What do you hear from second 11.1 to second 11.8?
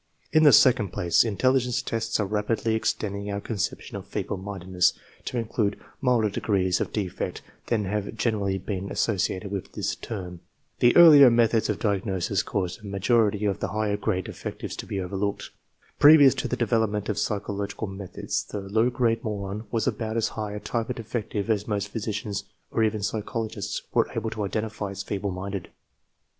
methods of